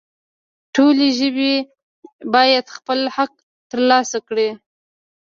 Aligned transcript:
ټولې 0.75 1.07
ژبې 1.19 1.53
باید 2.33 2.65
خپل 2.77 2.99
حق 3.15 3.31
ترلاسه 3.71 4.17
کړي 4.27 4.49